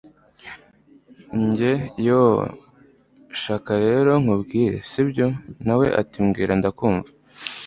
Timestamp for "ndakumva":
6.59-7.09